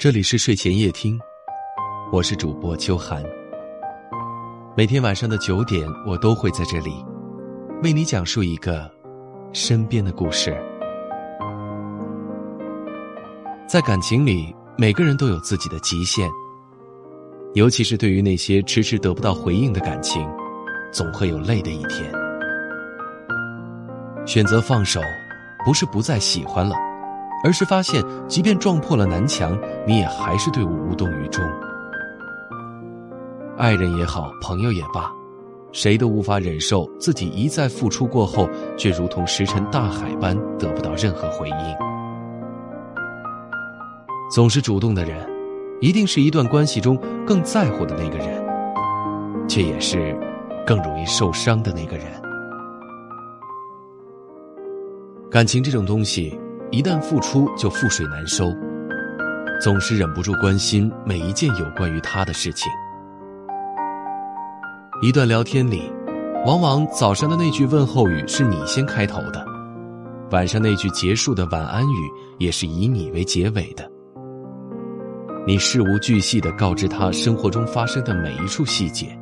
[0.00, 1.20] 这里是睡前夜听，
[2.10, 3.22] 我是主播秋寒。
[4.74, 7.04] 每天晚上的九点，我都会在这里
[7.82, 8.90] 为你讲述一个
[9.52, 10.56] 身边的故事。
[13.68, 16.30] 在感情里，每个人都有自己的极限，
[17.52, 20.26] 尤其是对于那些迟迟得不到回应的感情，
[20.90, 22.10] 总会有累的一天。
[24.24, 24.98] 选择放手，
[25.62, 26.74] 不是不再喜欢了。
[27.42, 31.42] 而是发现，即便撞破了南墙，你也还是对我无动于衷。
[33.56, 35.10] 爱人也好，朋友也罢，
[35.72, 41.76] 谁都无法忍受自己一再付出过后，却如同石沉大海般得不到任何回应。
[44.30, 45.26] 总是主动的人，
[45.80, 50.18] 一定是一段关系中更在乎的那个人，却也是
[50.66, 52.06] 更容易受伤的那个人。
[55.30, 56.38] 感情这种东西。
[56.72, 58.54] 一旦付出，就覆水难收，
[59.60, 62.70] 总是忍不住关心每一件有关于他的事情。
[65.02, 65.92] 一段聊天里，
[66.46, 69.44] 往往早上的那句问候语是你先开头的，
[70.30, 73.90] 晚上那句结束的晚安语也是以你为结尾的。
[75.44, 79.18] 你事无巨细的告知他生活中发生的每一处细节，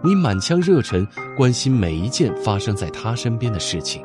[0.00, 1.04] 你满腔热忱
[1.36, 4.00] 关心每一件发生在他身边的事情，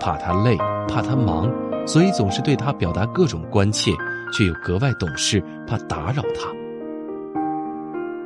[0.00, 0.56] 怕他累，
[0.88, 1.48] 怕他忙。
[1.88, 3.92] 所以总是对他表达各种关切，
[4.30, 6.52] 却又格外懂事，怕打扰他。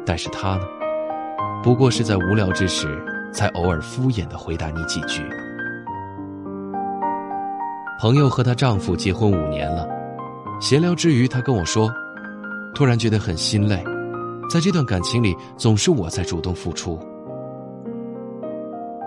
[0.04, 0.64] 但是他呢，
[1.62, 3.00] 不过是在无聊之时，
[3.32, 5.22] 才偶尔敷衍的回答你几句。
[8.00, 9.86] 朋友和她丈夫结婚五年了，
[10.60, 11.88] 闲聊之余，她跟我说，
[12.74, 13.80] 突然觉得很心累，
[14.50, 16.98] 在这段感情里，总是我在主动付出。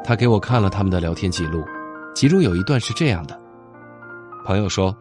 [0.01, 1.61] 她给我看了他们的聊天记录，
[2.15, 3.37] 其中有一段是这样的。
[4.45, 4.95] 朋友说：“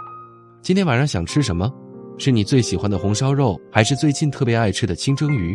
[0.63, 1.71] 今天晚上想吃什么？
[2.17, 5.55] 是你最喜欢的红烧肉，还是最近特别爱吃的清蒸鱼？”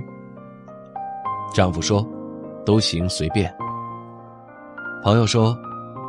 [1.56, 2.08] 丈夫说
[2.64, 3.52] ：“都行，随便。”
[5.04, 5.58] 朋友说：“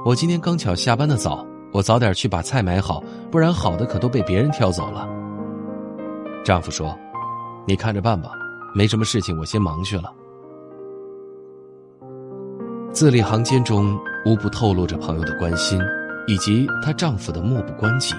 [0.05, 1.43] 我今天刚巧下班的早，
[1.73, 5.09] 我早点去把菜买好，不然好的可都被别人挑走了。”
[6.45, 6.95] 丈夫说
[7.67, 8.33] ：“你看着办吧，
[8.75, 10.13] 没什么事情，我先忙去了。”
[12.93, 15.81] 字里行间中无不透露着朋友的关心。
[16.31, 18.15] 以及她丈夫的漠不关己，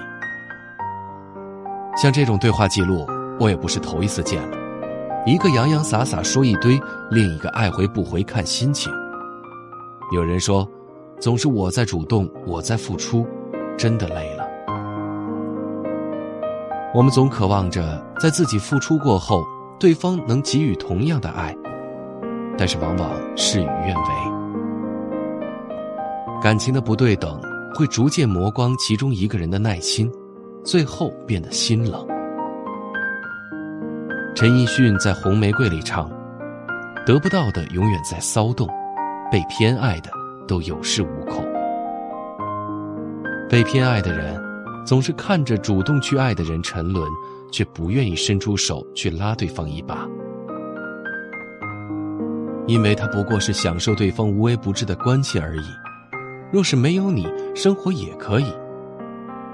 [1.96, 3.08] 像这种对话记录，
[3.40, 4.58] 我也不是头一次见了。
[5.26, 6.78] 一个洋洋洒洒说一堆，
[7.10, 8.92] 另一个爱回不回看心情。
[10.12, 10.68] 有人说，
[11.22, 13.26] 总是我在主动，我在付出，
[13.78, 14.46] 真的累了。
[16.94, 19.42] 我们总渴望着在自己付出过后，
[19.80, 21.56] 对方能给予同样的爱，
[22.58, 24.04] 但是往往事与愿违。
[26.42, 27.40] 感情的不对等。
[27.74, 30.12] 会逐渐磨光其中一个人的耐心，
[30.64, 32.06] 最后变得心冷。
[34.36, 36.10] 陈奕迅在《红玫瑰》里唱
[37.06, 38.68] ：“得不到的永远在骚动，
[39.32, 40.10] 被偏爱的
[40.48, 41.46] 都有恃无恐。”
[43.50, 44.42] 被偏爱的人，
[44.86, 47.06] 总是看着主动去爱的人沉沦，
[47.52, 50.08] 却不愿意伸出手去拉对方一把，
[52.68, 55.81] 因为他不过是享受对方无微不至的关切而已。
[56.52, 57.26] 若是没有你，
[57.56, 58.54] 生活也可以，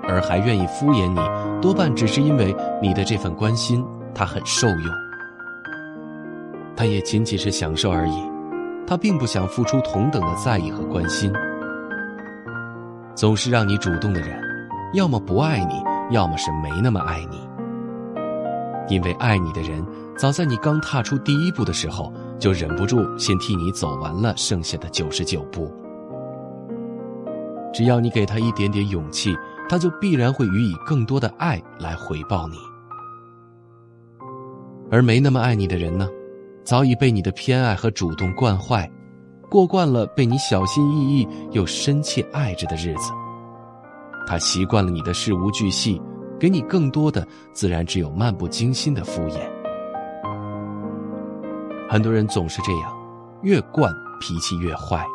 [0.03, 3.85] 而还愿意敷衍你，多半只是因为你的这份关心，
[4.16, 4.94] 他很受用。
[6.75, 8.24] 他也仅仅是享受而已，
[8.88, 11.31] 他并不想付出同等的在意和关心。
[13.13, 14.40] 总是让你主动的人，
[14.94, 15.84] 要么不爱你，
[16.16, 17.47] 要么是没那么爱你。
[18.90, 19.86] 因为爱你的人，
[20.18, 25.72] 早在你刚踏出第一步的时候，就忍不住先替你走完了剩下的九十九步。
[27.77, 29.38] 只要你给他一点点勇气，
[29.69, 32.57] 他就必然会予以更多的爱来回报你。
[34.89, 36.09] 而没那么爱你的人呢，
[36.63, 38.91] 早已被你的偏爱和主动惯坏，
[39.47, 43.11] 过惯了被你小心翼翼又深切爱着的日子。
[44.25, 46.01] 他习惯了你的事无巨细，
[46.39, 49.39] 给你更多的自然只有漫不经心的敷衍。
[51.88, 52.91] 很多人总是这样，
[53.44, 55.06] 越惯脾气越坏。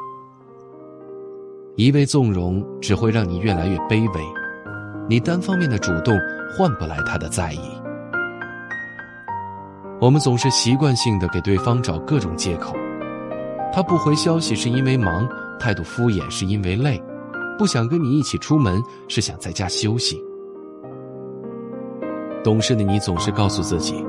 [1.77, 4.21] 一味纵容只会让你越来越卑微，
[5.09, 6.15] 你单方面的主动
[6.55, 7.61] 换不来他的在意。
[9.99, 12.75] 我们总是习惯性的给对方找各种借口，
[13.73, 15.27] 他不回消息是因为忙，
[15.59, 17.03] 态度敷衍是因为累，
[17.59, 20.23] 不想跟你一起出门是想在家休息。
[22.45, 24.05] 懂事的你总是告诉自己，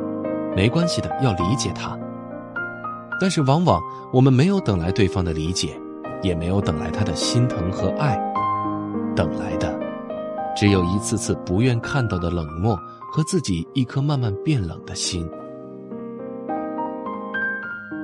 [0.53, 1.97] 没关系的，要理解他。
[3.21, 3.79] 但是往往
[4.11, 5.79] 我们没有等来对方的理解。
[6.23, 8.17] 也没有等来他的心疼和爱，
[9.15, 9.77] 等来的，
[10.55, 12.75] 只有一次次不愿看到的冷漠
[13.11, 15.29] 和自己一颗慢慢变冷的心。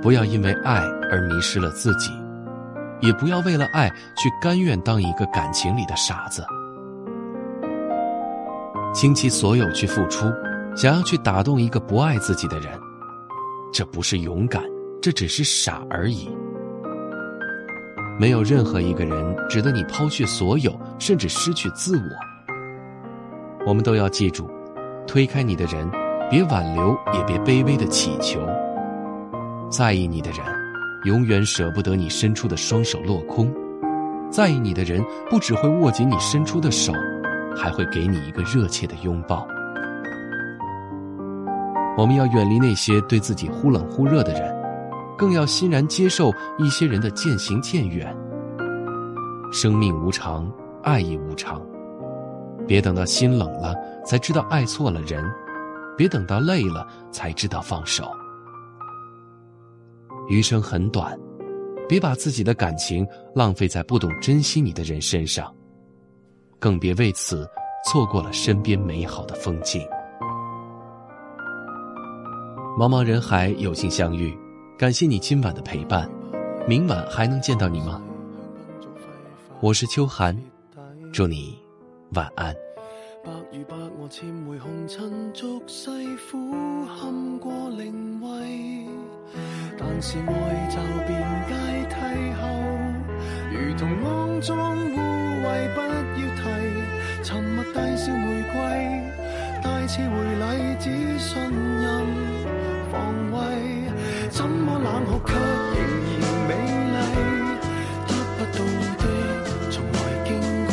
[0.02, 2.12] 不要因为爱而迷失了自己，
[3.02, 6.46] 也不要为了爱去甘愿当一个感情里的傻子。
[8.94, 10.26] 倾其所有去付出，
[10.76, 12.72] 想要去打动一个不爱自己的人，
[13.74, 14.64] 这不是勇敢，
[15.02, 16.30] 这只是傻而已。
[18.20, 22.04] 没有任何一个人值得你抛却所有，甚至失去自我。
[23.66, 24.52] 我们都要记住，
[25.08, 25.90] 推开你的人，
[26.30, 28.42] 别挽留，也别卑微的祈求。
[29.70, 30.40] 在意你的人，
[31.06, 33.48] 永远舍不得你伸出的双手落空；
[34.30, 36.92] 在意你的人，不只会握紧你伸出的手，
[37.56, 39.48] 还会给你一个热切的拥抱。
[41.98, 44.59] 我们要远离那些对自己忽冷忽热的人。
[45.20, 48.16] 更要欣然接受一些人的渐行渐远。
[49.52, 50.50] 生命无常，
[50.82, 51.62] 爱亦无常。
[52.66, 53.76] 别等到心冷了
[54.06, 55.22] 才知道爱错了人，
[55.98, 58.10] 别等到累了才知道放手。
[60.30, 61.20] 余生很短，
[61.88, 63.06] 别把自己的感情
[63.36, 65.54] 浪费在不懂珍惜你的人身上，
[66.60, 67.46] 更别为此
[67.86, 69.82] 错过了身边美好的风景。
[72.78, 74.34] 茫茫人海，有幸相遇。
[74.80, 76.10] 感谢你今晚的陪伴，
[76.66, 78.02] 明晚还能见到你吗？
[79.60, 80.34] 我是秋寒，
[81.12, 81.60] 祝你
[82.14, 82.56] 晚安。
[83.22, 85.92] 白如白鹅潜回红尘俗世
[86.32, 86.38] 苦
[86.86, 88.88] 堪过灵位，
[89.78, 91.12] 但是爱就变
[91.50, 91.54] 阶
[91.90, 92.00] 梯
[92.40, 92.48] 后，
[93.52, 95.92] 如同肮脏污秽不要
[96.38, 96.42] 提。
[97.22, 98.58] 沉默大笑玫瑰，
[99.62, 101.38] 大次回礼只信
[101.82, 102.08] 任
[102.90, 103.89] 防卫。
[104.40, 105.84] 怎么冷酷却仍
[106.22, 106.50] 然美
[106.96, 106.96] 丽？
[108.08, 108.58] 得不到
[108.96, 109.04] 的
[109.70, 110.28] 从来矜
[110.66, 110.72] 贵，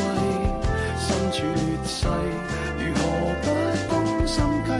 [0.97, 2.07] 身处劣势，
[2.79, 3.03] 如何
[3.43, 3.45] 不
[3.91, 3.93] 攻
[4.25, 4.71] 心计？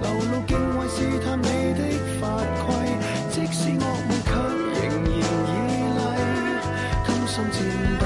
[0.00, 1.44] 流露敬畏试探你
[1.74, 1.82] 的
[2.18, 2.22] 法
[2.64, 2.66] 规，
[3.28, 5.52] 即使恶梦却仍然绮
[5.98, 6.00] 丽，
[7.06, 7.60] 甘心垫
[7.98, 8.02] 底，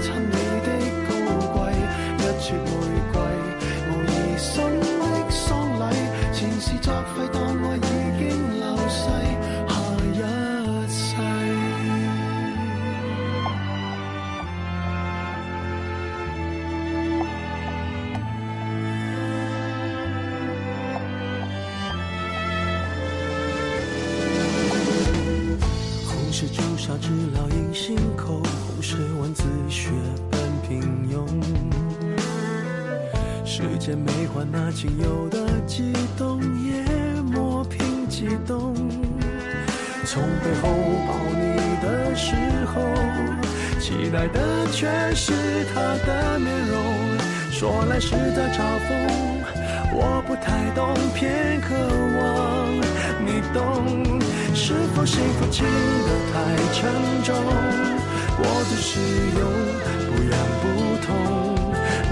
[0.00, 0.32] 亲你
[0.64, 0.68] 的
[1.06, 1.12] 高
[1.52, 1.54] 贵，
[2.16, 2.48] 一撮
[33.86, 36.82] 世间没换那仅有的悸动，也
[37.22, 38.74] 磨平激动。
[40.04, 40.68] 从背后
[41.06, 42.34] 抱你的时
[42.66, 42.82] 候，
[43.78, 45.32] 期待的却是
[45.72, 46.82] 他的面容。
[47.52, 48.90] 说来是在嘲讽，
[49.94, 51.76] 我不太懂，偏渴
[52.18, 52.74] 望
[53.24, 54.20] 你懂。
[54.52, 56.34] 是否幸福轻得太
[56.72, 56.90] 沉
[57.22, 57.36] 重？
[58.36, 58.98] 过度使
[59.38, 59.46] 用，
[60.10, 60.64] 不痒不
[61.06, 61.14] 痛，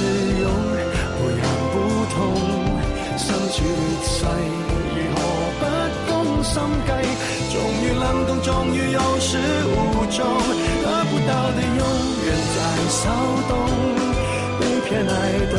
[0.00, 0.08] 过度使
[0.40, 0.48] 用，
[1.16, 1.76] 不痒不
[2.10, 2.18] 痛，
[3.18, 4.16] 身处劣势，
[4.96, 5.18] 如何
[5.60, 5.62] 不
[6.08, 6.52] 攻心
[6.86, 6.88] 计？
[7.52, 10.18] 终于冷冻，终于有始无终，
[10.82, 11.82] 得不到的永
[12.24, 13.00] 远在骚
[13.48, 13.52] 动，
[14.58, 15.10] 被偏爱
[15.52, 15.54] 的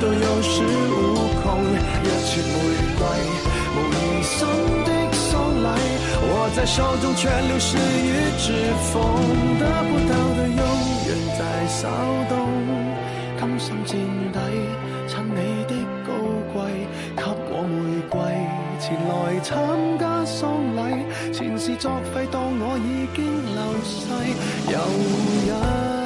[0.00, 0.52] 都有恃
[0.90, 0.94] 无
[1.42, 1.44] 恐。
[2.02, 2.54] 一撮玫
[2.98, 3.00] 瑰，
[3.74, 4.30] 无疑心
[4.84, 5.64] 的丧礼，
[6.28, 8.46] 握在手中却流失于指
[8.92, 9.00] 缝，
[9.58, 10.60] 得不到的永
[11.06, 11.88] 远在骚
[19.42, 21.04] 参加丧礼。
[21.32, 24.08] 前事作废，当我已经流逝，
[24.70, 24.78] 又
[25.98, 26.01] 一。